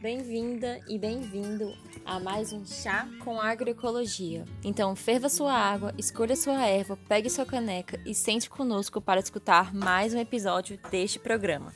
[0.00, 4.44] bem-vinda e bem-vindo a mais um Chá com Agroecologia.
[4.62, 9.74] Então, ferva sua água, escolha sua erva, pegue sua caneca e sente conosco para escutar
[9.74, 11.74] mais um episódio deste programa.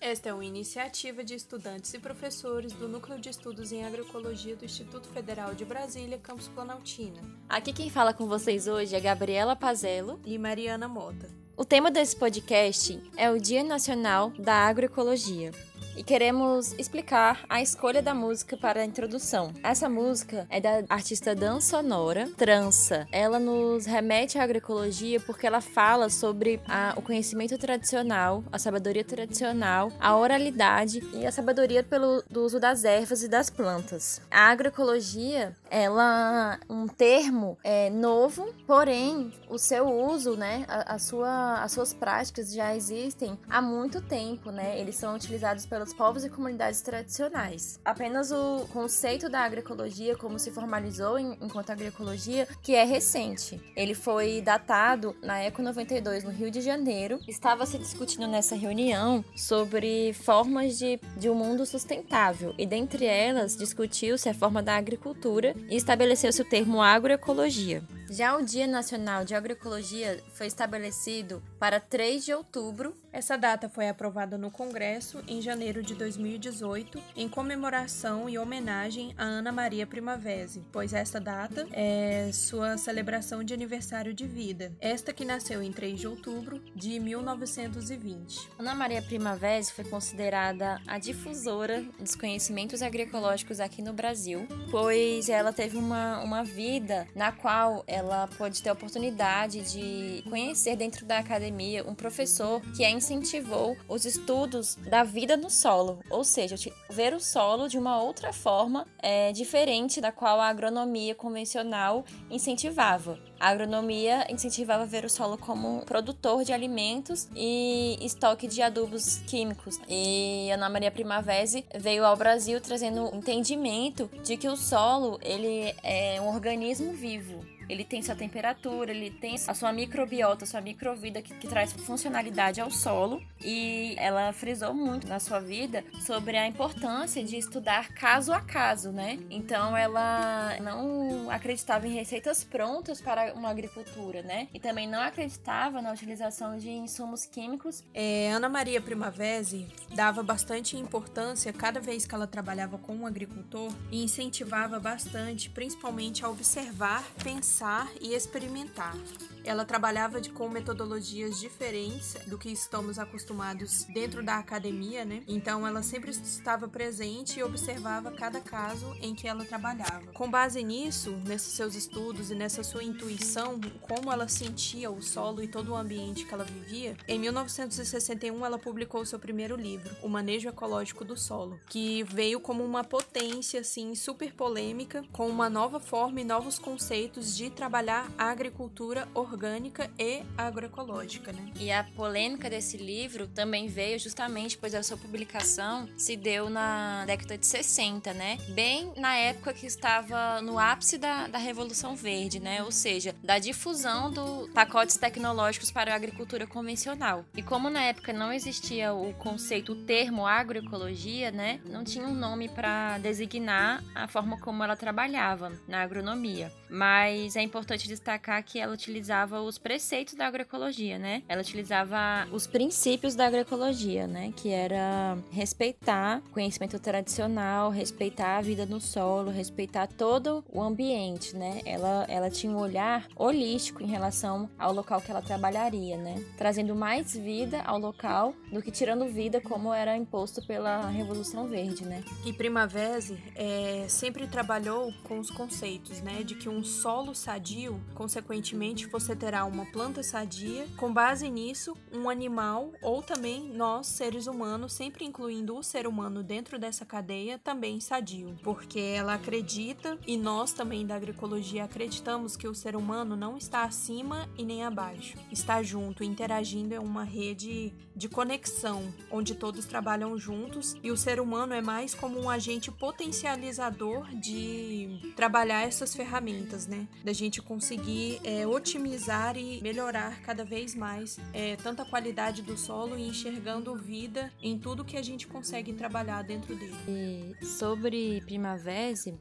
[0.00, 4.64] Esta é uma iniciativa de estudantes e professores do Núcleo de Estudos em Agroecologia do
[4.64, 7.20] Instituto Federal de Brasília, Campus Planaltina.
[7.48, 11.28] Aqui quem fala com vocês hoje é Gabriela Pazello e Mariana Mota.
[11.56, 15.52] O tema desse podcast é o Dia Nacional da Agroecologia
[15.96, 19.52] e queremos explicar a escolha da música para a introdução.
[19.62, 23.06] Essa música é da artista Dan Sonora, Trança.
[23.12, 29.04] Ela nos remete à agroecologia porque ela fala sobre a, o conhecimento tradicional, a sabedoria
[29.04, 34.20] tradicional, a oralidade e a sabedoria pelo do uso das ervas e das plantas.
[34.30, 41.62] A agroecologia, ela um termo é, novo, porém o seu uso, né, a, a sua,
[41.62, 44.78] as suas práticas já existem há muito tempo, né?
[44.78, 47.78] Eles são utilizados pelos povos e comunidades tradicionais.
[47.84, 53.60] Apenas o conceito da agroecologia, como se formalizou em, enquanto agroecologia, que é recente.
[53.76, 57.20] Ele foi datado na Eco 92 no Rio de Janeiro.
[57.28, 63.56] Estava se discutindo nessa reunião sobre formas de, de um mundo sustentável e dentre elas
[63.56, 67.82] discutiu-se a forma da agricultura e estabeleceu-se o termo agroecologia.
[68.16, 72.96] Já o Dia Nacional de Agroecologia foi estabelecido para 3 de outubro.
[73.12, 79.24] Essa data foi aprovada no Congresso em janeiro de 2018, em comemoração e homenagem a
[79.24, 84.72] Ana Maria Primavesi, pois esta data é sua celebração de aniversário de vida.
[84.80, 88.48] Esta que nasceu em 3 de outubro de 1920.
[88.56, 95.52] Ana Maria Primavesi foi considerada a difusora dos conhecimentos agroecológicos aqui no Brasil, pois ela
[95.52, 101.04] teve uma, uma vida na qual ela ela pode ter a oportunidade de conhecer dentro
[101.04, 106.56] da academia um professor que a incentivou os estudos da vida no solo, ou seja,
[106.90, 113.18] ver o solo de uma outra forma é, diferente da qual a agronomia convencional incentivava.
[113.38, 119.78] A agronomia incentivava ver o solo como produtor de alimentos e estoque de adubos químicos.
[119.88, 125.74] E Ana Maria Primavesi veio ao Brasil trazendo o entendimento de que o solo ele
[125.82, 130.60] é um organismo vivo ele tem sua temperatura, ele tem a sua microbiota, a sua
[130.60, 133.22] microvida que, que traz funcionalidade ao solo.
[133.42, 138.90] E ela frisou muito na sua vida sobre a importância de estudar caso a caso,
[138.90, 139.18] né?
[139.30, 144.48] Então ela não acreditava em receitas prontas para uma agricultura, né?
[144.52, 147.82] E também não acreditava na utilização de insumos químicos.
[147.92, 153.72] É, Ana Maria Primavesi dava bastante importância cada vez que ela trabalhava com um agricultor
[153.90, 158.96] e incentivava bastante, principalmente a observar, pensar pensar e experimentar.
[159.44, 165.22] Ela trabalhava de, com metodologias diferentes do que estamos acostumados dentro da academia, né?
[165.28, 170.12] Então ela sempre estava presente e observava cada caso em que ela trabalhava.
[170.14, 175.42] Com base nisso, nesses seus estudos e nessa sua intuição, como ela sentia o solo
[175.42, 180.08] e todo o ambiente que ela vivia, em 1961 ela publicou seu primeiro livro, O
[180.08, 185.78] Manejo Ecológico do Solo, que veio como uma potência assim super polêmica, com uma nova
[185.78, 191.52] forma e novos conceitos de trabalhar a agricultura orgânica e agroecológica, né?
[191.58, 197.04] E a polêmica desse livro também veio justamente pois a sua publicação se deu na
[197.06, 198.38] década de 60, né?
[198.50, 202.62] Bem na época que estava no ápice da, da Revolução Verde, né?
[202.62, 207.24] Ou seja, da difusão dos pacotes tecnológicos para a agricultura convencional.
[207.36, 211.60] E como na época não existia o conceito, o termo agroecologia, né?
[211.64, 216.52] Não tinha um nome para designar a forma como ela trabalhava na agronomia.
[216.68, 221.22] Mas é importante destacar que ela utilizava os preceitos da agroecologia, né?
[221.28, 224.32] Ela utilizava os princípios da agroecologia, né?
[224.36, 231.36] Que era respeitar o conhecimento tradicional, respeitar a vida no solo, respeitar todo o ambiente,
[231.36, 231.60] né?
[231.64, 236.22] Ela, ela tinha um olhar holístico em relação ao local que ela trabalharia, né?
[236.36, 241.84] Trazendo mais vida ao local do que tirando vida como era imposto pela Revolução Verde,
[241.84, 242.02] né?
[242.24, 246.22] E Primavesi é, sempre trabalhou com os conceitos, né?
[246.22, 250.66] De que um solo sadio, consequentemente, você terá uma planta sadia.
[250.76, 256.22] Com base nisso, um animal ou também nós, seres humanos, sempre incluindo o ser humano
[256.22, 262.46] dentro dessa cadeia, também sadio, porque ela acredita e nós também da agroecologia acreditamos que
[262.46, 267.72] o ser humano não está acima e nem abaixo, está junto, interagindo em uma rede
[267.94, 272.70] de conexão, onde todos trabalham juntos e o ser humano é mais como um agente
[272.70, 276.86] potencializador de trabalhar essas ferramentas, né?
[277.04, 282.56] Da gente conseguir é, otimizar e melhorar cada vez mais é, tanto a qualidade do
[282.56, 286.74] solo e enxergando vida em tudo que a gente consegue trabalhar dentro dele.
[286.88, 288.74] E sobre Primavera,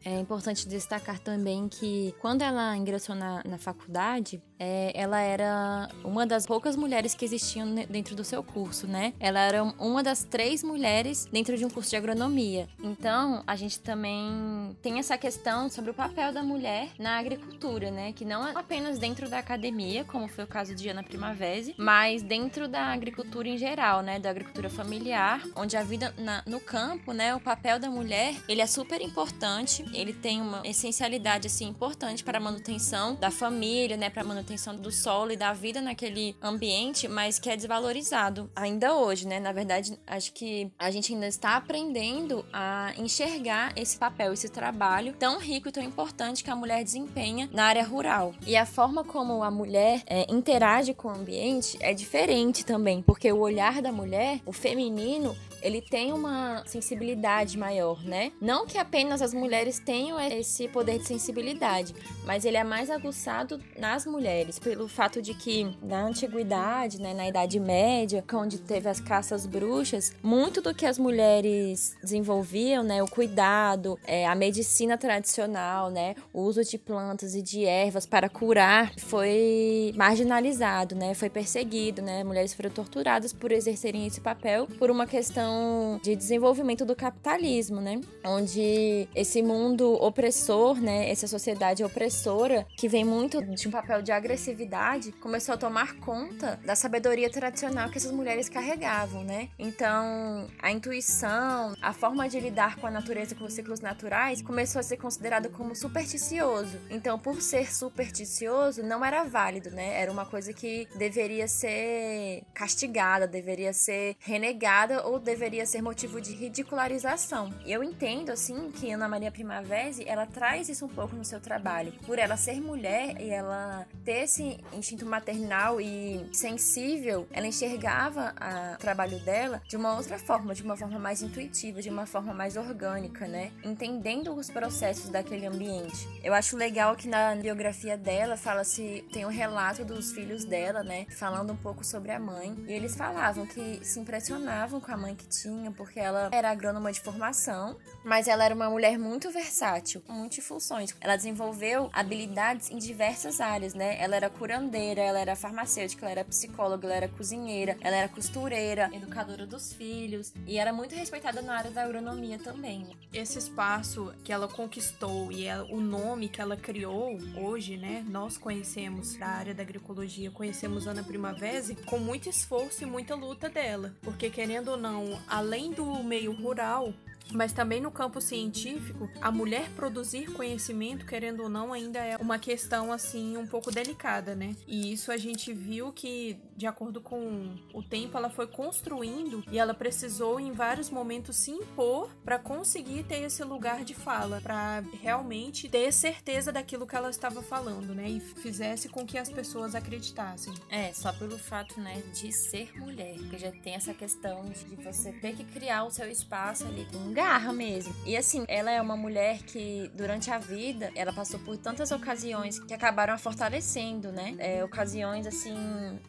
[0.04, 6.26] é importante destacar também que quando ela ingressou na, na faculdade, é, ela era uma
[6.26, 9.14] das poucas mulheres que existiam dentro do seu curso, né?
[9.20, 12.70] Ela era uma das três mulheres dentro de um curso de agronomia.
[12.82, 18.14] Então, a gente também tem essa questão sobre o papel da mulher na agricultura, né?
[18.14, 21.44] Que não é apenas dentro da academia, como foi o caso de Ana Primavera,
[21.78, 24.18] mas dentro da agricultura em geral, né?
[24.18, 27.36] Da agricultura familiar, onde a vida na, no campo, né?
[27.36, 32.38] O papel da mulher, ele é super importante, ele tem uma essencialidade, assim, importante para
[32.38, 34.10] a manutenção da família, né?
[34.10, 38.96] Para manutenção manutenção do solo e da vida naquele ambiente, mas que é desvalorizado ainda
[38.96, 39.40] hoje, né?
[39.40, 45.14] Na verdade, acho que a gente ainda está aprendendo a enxergar esse papel, esse trabalho
[45.14, 48.34] tão rico e tão importante que a mulher desempenha na área rural.
[48.46, 53.32] E a forma como a mulher é, interage com o ambiente é diferente também, porque
[53.32, 58.34] o olhar da mulher, o feminino, ele tem uma sensibilidade maior, né?
[58.40, 61.96] Não que apenas as mulheres tenham esse poder de sensibilidade,
[62.26, 67.28] mas ele é mais aguçado nas mulheres, pelo fato de que na antiguidade, né, na
[67.28, 73.08] Idade Média, onde teve as caças bruxas, muito do que as mulheres desenvolviam, né, o
[73.08, 78.92] cuidado, é, a medicina tradicional, né, o uso de plantas e de ervas para curar,
[78.98, 85.08] foi marginalizado, né, foi perseguido, né, mulheres foram torturadas por exercerem esse papel por uma
[85.08, 88.02] questão questão de desenvolvimento do capitalismo, né?
[88.24, 94.12] Onde esse mundo opressor, né, essa sociedade opressora, que vem muito de um papel de
[94.12, 99.50] agressividade, começou a tomar conta da sabedoria tradicional que essas mulheres carregavam, né?
[99.58, 104.80] Então, a intuição, a forma de lidar com a natureza, com os ciclos naturais, começou
[104.80, 106.78] a ser considerado como supersticioso.
[106.90, 110.02] Então, por ser supersticioso, não era válido, né?
[110.02, 116.22] Era uma coisa que deveria ser castigada, deveria ser renegada ou deveria deveria ser motivo
[116.22, 117.54] de ridicularização.
[117.66, 121.92] Eu entendo, assim, que Ana Maria Primavesi, ela traz isso um pouco no seu trabalho.
[122.06, 128.34] Por ela ser mulher e ela ter esse instinto maternal e sensível, ela enxergava
[128.74, 132.34] o trabalho dela de uma outra forma, de uma forma mais intuitiva, de uma forma
[132.34, 133.52] mais orgânica, né?
[133.66, 136.08] Entendendo os processos daquele ambiente.
[136.24, 141.06] Eu acho legal que na biografia dela fala-se, tem um relato dos filhos dela, né?
[141.10, 142.56] Falando um pouco sobre a mãe.
[142.66, 145.33] E eles falavam que se impressionavam com a mãe que
[145.76, 150.94] porque ela era agrônoma de formação, mas ela era uma mulher muito versátil, multifunções.
[151.00, 154.02] Ela desenvolveu habilidades em diversas áreas, né?
[154.02, 158.90] Ela era curandeira, ela era farmacêutica, ela era psicóloga, ela era cozinheira, ela era costureira,
[158.94, 162.88] educadora dos filhos e era muito respeitada na área da agronomia também.
[163.14, 168.04] Esse espaço que ela conquistou e ela, o nome que ela criou hoje, né?
[168.10, 171.54] Nós conhecemos da área da agroecologia, conhecemos Ana Primavera
[171.86, 176.94] com muito esforço e muita luta dela, porque querendo ou não, além do meio rural,
[177.32, 182.38] mas também no campo científico, a mulher produzir conhecimento, querendo ou não, ainda é uma
[182.38, 184.56] questão assim um pouco delicada, né?
[184.68, 189.58] E isso a gente viu que, de acordo com o tempo, ela foi construindo e
[189.58, 194.84] ela precisou em vários momentos se impor para conseguir ter esse lugar de fala, para
[195.02, 198.10] realmente ter certeza daquilo que ela estava falando, né?
[198.10, 200.54] E fizesse com que as pessoas acreditassem.
[200.70, 205.12] É, só pelo fato, né, de ser mulher, porque já tem essa questão de você
[205.14, 207.94] ter que criar o seu espaço ali garra mesmo.
[208.06, 212.60] E assim, ela é uma mulher que durante a vida ela passou por tantas ocasiões
[212.60, 214.36] que acabaram a fortalecendo, né?
[214.40, 215.56] É, ocasiões assim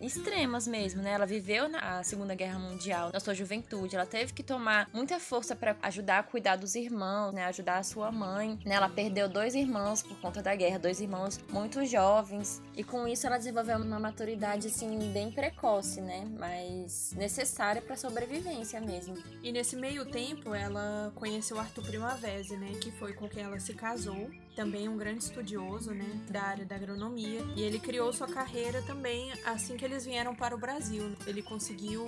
[0.00, 1.12] extremas mesmo, né?
[1.12, 5.54] Ela viveu na Segunda Guerra Mundial, na sua juventude, ela teve que tomar muita força
[5.54, 7.44] para ajudar a cuidar dos irmãos, né?
[7.46, 8.74] Ajudar a sua mãe, né?
[8.74, 13.26] Ela perdeu dois irmãos por conta da guerra, dois irmãos muito jovens, e com isso
[13.26, 16.26] ela desenvolveu uma maturidade assim bem precoce, né?
[16.38, 19.16] Mas necessária para sobrevivência mesmo.
[19.42, 23.74] E nesse meio tempo ela conheceu Arthur Primavera, né, que foi com quem ela se
[23.74, 28.82] casou também um grande estudioso, né, da área da agronomia, e ele criou sua carreira
[28.82, 31.14] também assim que eles vieram para o Brasil.
[31.26, 32.06] Ele conseguiu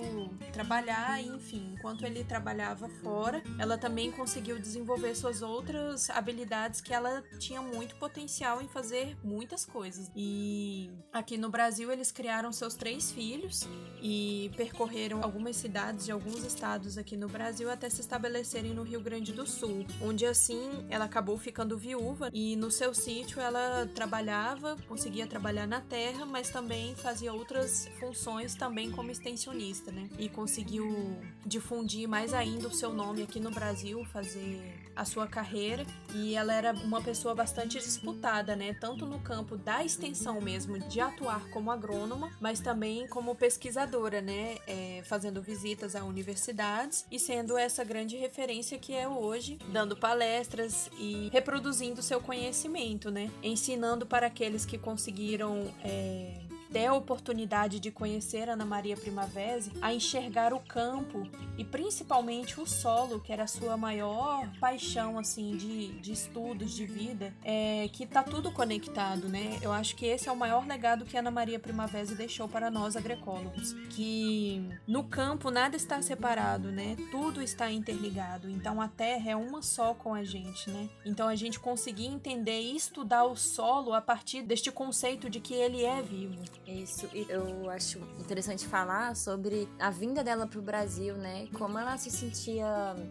[0.51, 7.23] trabalhar, enfim, enquanto ele trabalhava fora, ela também conseguiu desenvolver suas outras habilidades que ela
[7.39, 10.11] tinha muito potencial em fazer muitas coisas.
[10.15, 13.67] E aqui no Brasil eles criaram seus três filhos
[14.01, 19.01] e percorreram algumas cidades de alguns estados aqui no Brasil até se estabelecerem no Rio
[19.01, 24.77] Grande do Sul, onde assim ela acabou ficando viúva e no seu sítio ela trabalhava,
[24.87, 30.07] conseguia trabalhar na terra, mas também fazia outras funções também como extensionista, né?
[30.19, 35.83] E conseguiu difundir mais ainda o seu nome aqui no Brasil, fazer a sua carreira
[36.13, 38.73] e ela era uma pessoa bastante disputada, né?
[38.73, 44.57] Tanto no campo da extensão mesmo, de atuar como agrônoma, mas também como pesquisadora, né?
[44.67, 50.89] É, fazendo visitas a universidades e sendo essa grande referência que é hoje, dando palestras
[50.99, 53.31] e reproduzindo seu conhecimento, né?
[53.41, 55.73] Ensinando para aqueles que conseguiram.
[55.83, 59.47] É, ter a oportunidade de conhecer Ana Maria Primavera,
[59.81, 61.23] a enxergar o campo
[61.57, 66.85] e principalmente o solo, que era a sua maior paixão assim de, de estudos, de
[66.85, 69.57] vida, é, que tá tudo conectado, né?
[69.61, 72.95] Eu acho que esse é o maior legado que Ana Maria Primavera deixou para nós
[72.95, 76.95] agroecólogos, que no campo nada está separado, né?
[77.11, 78.49] Tudo está interligado.
[78.49, 80.89] Então a terra é uma só com a gente, né?
[81.05, 85.53] Então a gente conseguir entender e estudar o solo a partir deste conceito de que
[85.53, 86.43] ele é vivo.
[86.67, 91.47] Isso, e eu acho interessante falar sobre a vinda dela pro Brasil, né?
[91.57, 92.67] Como ela se sentia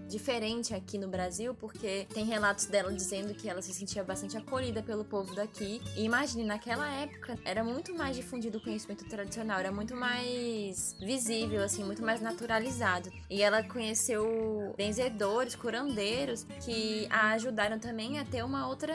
[0.07, 4.83] diferente aqui no Brasil, porque tem relatos dela dizendo que ela se sentia bastante acolhida
[4.83, 5.81] pelo povo daqui.
[5.97, 11.63] E imagine, naquela época era muito mais difundido o conhecimento tradicional, era muito mais visível,
[11.63, 13.11] assim, muito mais naturalizado.
[13.31, 18.95] E ela conheceu benzedores, curandeiros, que a ajudaram também a ter uma outra,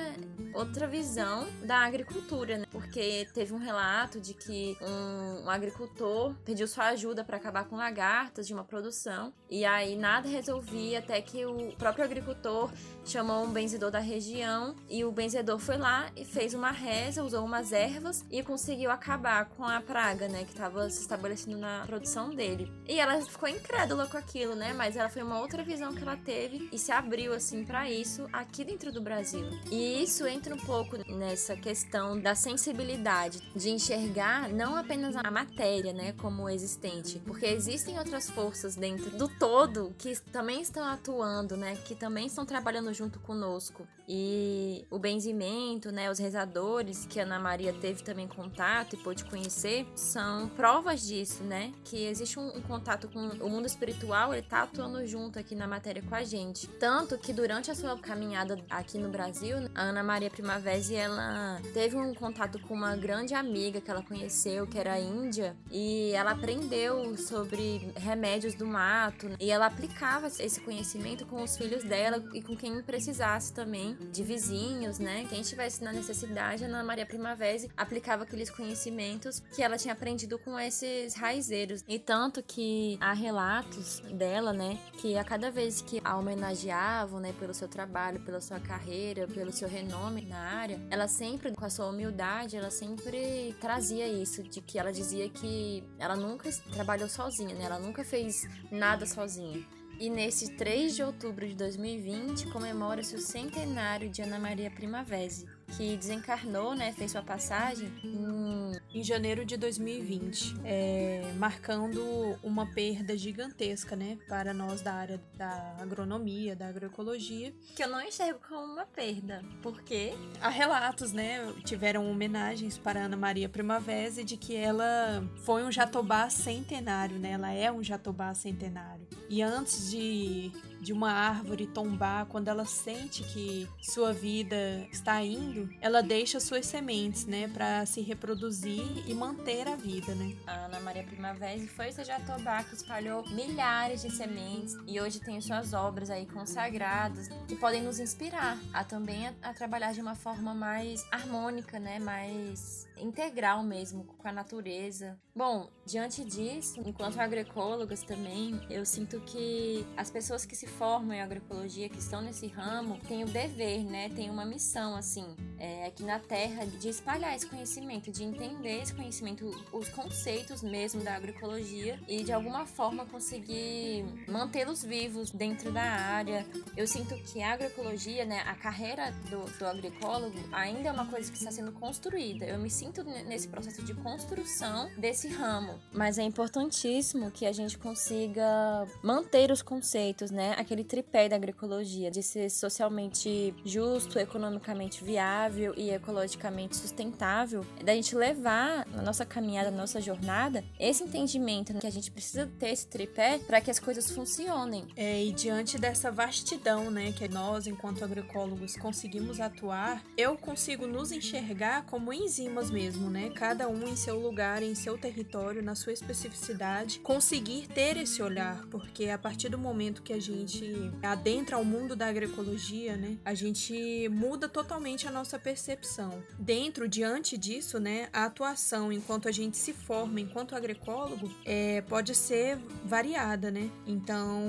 [0.54, 2.66] outra visão da agricultura, né?
[2.70, 4.51] Porque teve um relato de que
[4.82, 9.96] um, um agricultor pediu sua ajuda para acabar com lagartas de uma produção e aí
[9.96, 12.72] nada resolvia até que o próprio agricultor
[13.06, 17.44] chamou um benzedor da região e o benzedor foi lá e fez uma reza, usou
[17.44, 22.30] umas ervas e conseguiu acabar com a praga, né, que estava se estabelecendo na produção
[22.30, 22.72] dele.
[22.88, 26.18] E ela ficou incrédula com aquilo, né, mas ela foi uma outra visão que ela
[26.18, 29.46] teve e se abriu assim para isso aqui dentro do Brasil.
[29.72, 35.94] E isso entra um pouco nessa questão da sensibilidade de enxergar não apenas a matéria,
[35.94, 41.76] né, como existente, porque existem outras forças dentro do todo que também estão atuando, né,
[41.86, 43.88] que também estão trabalhando junto conosco.
[44.08, 49.24] E o benzimento, né, os rezadores que a Ana Maria teve também contato e pôde
[49.26, 54.42] conhecer, são provas disso, né, que existe um, um contato com o mundo espiritual, ele
[54.42, 56.68] tá atuando junto aqui na matéria com a gente.
[56.68, 61.98] Tanto que durante a sua caminhada aqui no Brasil, a Ana Maria Primavera, ela teve
[61.98, 66.32] um contato com uma grande amiga que ela conheceu conheceu, que era índia, e ela
[66.32, 72.42] aprendeu sobre remédios do mato e ela aplicava esse conhecimento com os filhos dela e
[72.42, 75.26] com quem precisasse também, de vizinhos, né?
[75.30, 77.42] Quem estivesse na necessidade, a Ana Maria Primavera
[77.76, 81.84] aplicava aqueles conhecimentos que ela tinha aprendido com esses raizeiros.
[81.86, 87.34] E tanto que há relatos dela, né, que a cada vez que a homenageavam, né,
[87.38, 91.70] pelo seu trabalho, pela sua carreira, pelo seu renome na área, ela sempre, com a
[91.70, 97.56] sua humildade, ela sempre trazia isso, de que ela dizia que ela nunca trabalhou sozinha,
[97.56, 97.66] né?
[97.66, 99.66] Ela nunca fez nada sozinha.
[100.00, 105.46] E nesse 3 de outubro de 2020 comemora-se o centenário de Ana Maria Primavesi,
[105.78, 113.18] que desencarnou, né, fez sua passagem em, em janeiro de 2020, é, marcando uma perda
[113.18, 117.54] gigantesca, né, para nós da área da agronomia, da agroecologia.
[117.76, 123.18] Que eu não enxergo como uma perda, porque há relatos, né, tiveram homenagens para Ana
[123.18, 129.08] Maria Primavera de que ela foi um jatobá centenário, né, ela é um jatobá centenário.
[129.30, 130.52] E antes de
[130.82, 136.66] de uma árvore tombar, quando ela sente que sua vida está indo, ela deixa suas
[136.66, 140.36] sementes, né, para se reproduzir e manter a vida, né?
[140.48, 145.40] A Ana Maria Primavera foi esse jatobá que espalhou milhares de sementes e hoje tem
[145.40, 150.16] suas obras aí consagradas que podem nos inspirar a também a, a trabalhar de uma
[150.16, 155.20] forma mais harmônica, né, mais integral mesmo com a natureza.
[155.34, 161.22] Bom, diante disso, enquanto agroecólogas também, eu sinto que as pessoas que se formam em
[161.22, 164.10] agroecologia, que estão nesse ramo, têm o dever, né?
[164.10, 168.94] Tem uma missão, assim, é, aqui na Terra, de espalhar esse conhecimento, de entender esse
[168.94, 175.84] conhecimento, os conceitos mesmo da agroecologia e de alguma forma conseguir mantê-los vivos dentro da
[175.84, 176.46] área.
[176.76, 181.32] Eu sinto que a agroecologia, né, a carreira do, do agroecólogo ainda é uma coisa
[181.32, 182.46] que está sendo construída.
[182.46, 185.80] Eu me sinto muito nesse processo de construção desse ramo.
[185.94, 190.54] Mas é importantíssimo que a gente consiga manter os conceitos, né?
[190.58, 198.14] Aquele tripé da agroecologia, de ser socialmente justo, economicamente viável e ecologicamente sustentável, da gente
[198.14, 201.80] levar na nossa caminhada, na nossa jornada, esse entendimento né?
[201.80, 204.86] que a gente precisa ter esse tripé para que as coisas funcionem.
[204.98, 211.12] É, e diante dessa vastidão, né, que nós, enquanto agroecólogos, conseguimos atuar, eu consigo nos
[211.12, 213.30] enxergar como enzimas mesmo mesmo, né?
[213.30, 218.66] Cada um em seu lugar, em seu território, na sua especificidade, conseguir ter esse olhar,
[218.72, 223.34] porque a partir do momento que a gente adentra ao mundo da agroecologia, né, a
[223.36, 226.24] gente muda totalmente a nossa percepção.
[226.40, 232.16] Dentro, diante disso, né, a atuação enquanto a gente se forma enquanto agroecólogo é, pode
[232.16, 233.70] ser variada, né?
[233.86, 234.42] Então,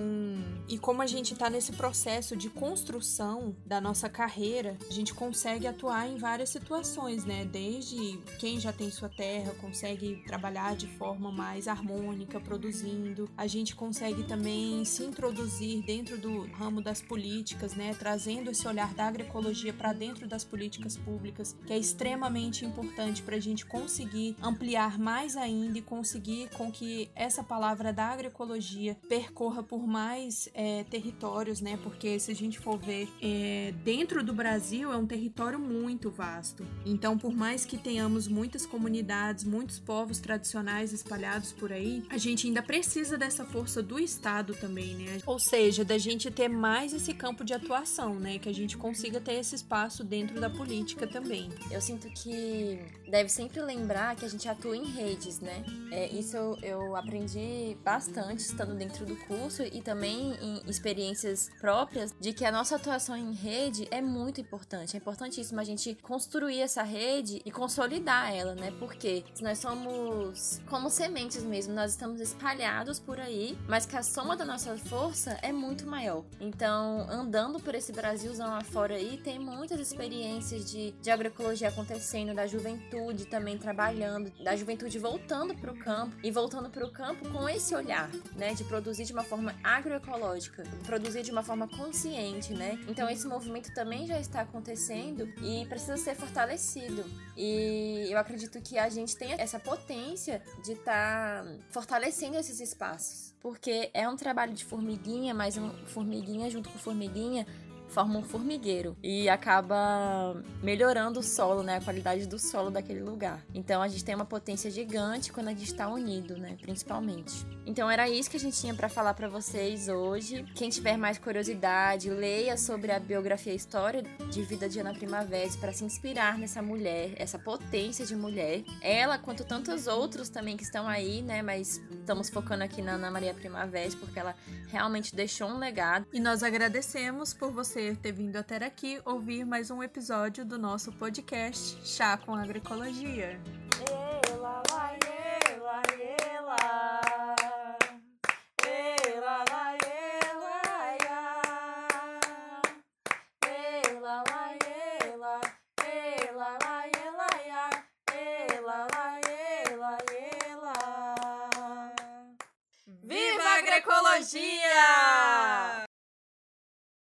[0.69, 5.67] e como a gente está nesse processo de construção da nossa carreira, a gente consegue
[5.67, 7.45] atuar em várias situações, né?
[7.45, 13.29] Desde quem já tem sua terra consegue trabalhar de forma mais harmônica, produzindo.
[13.37, 17.95] A gente consegue também se introduzir dentro do ramo das políticas, né?
[17.99, 23.37] Trazendo esse olhar da agroecologia para dentro das políticas públicas, que é extremamente importante para
[23.37, 29.63] a gente conseguir ampliar mais ainda e conseguir com que essa palavra da agroecologia percorra
[29.63, 31.79] por mais é, territórios, né?
[31.83, 36.67] Porque se a gente for ver é, dentro do Brasil é um território muito vasto.
[36.85, 42.49] Então, por mais que tenhamos muitas comunidades, muitos povos tradicionais espalhados por aí, a gente
[42.49, 45.19] ainda precisa dessa força do Estado também, né?
[45.25, 48.41] Ou seja, da gente ter mais esse campo de atuação, né?
[48.41, 51.49] Que a gente consiga ter esse espaço dentro da política também.
[51.71, 55.65] Eu sinto que deve sempre lembrar que a gente atua em redes, né?
[55.93, 62.13] É, isso eu, eu aprendi bastante estando dentro do curso e também em experiências próprias
[62.19, 64.97] de que a nossa atuação em rede é muito importante.
[64.97, 67.92] É importantíssimo a gente construir essa rede e consolidar
[68.33, 68.73] ela, né?
[68.79, 74.37] Porque nós somos como sementes mesmo, nós estamos espalhados por aí, mas que a soma
[74.37, 76.25] da nossa força é muito maior.
[76.41, 82.47] Então, andando por esse Brasilzão afora aí, tem muitas experiências de, de agroecologia acontecendo, da
[82.47, 87.49] juventude também trabalhando, da juventude voltando para o campo e voltando para o campo com
[87.49, 88.55] esse olhar, né?
[88.55, 92.79] De produzir de uma forma agroecológica, produzir de uma forma consciente, né?
[92.89, 97.05] Então, esse movimento também já está acontecendo e precisa ser fortalecido.
[97.37, 103.33] E eu acredito que a gente tem essa potência de estar tá fortalecendo esses espaços.
[103.41, 107.47] Porque é um trabalho de formiguinha, mas um formiguinha junto com formiguinha
[107.93, 113.45] forma um formigueiro e acaba melhorando o solo, né, a qualidade do solo daquele lugar.
[113.55, 117.47] Então a gente tem uma potência gigante quando a gente está unido, né, principalmente.
[117.67, 120.45] Então era isso que a gente tinha para falar para vocês hoje.
[120.55, 125.43] Quem tiver mais curiosidade, leia sobre a biografia e história de vida de Ana Primavera
[125.61, 128.63] para se inspirar nessa mulher, essa potência de mulher.
[128.81, 133.11] Ela, quanto tantos outros também que estão aí, né, mas estamos focando aqui na Ana
[133.11, 134.35] Maria Primavera porque ela
[134.69, 136.07] realmente deixou um legado.
[136.13, 140.93] E nós agradecemos por você ter vindo até aqui ouvir mais um episódio do nosso
[140.93, 143.41] podcast Chá com Agroecologia.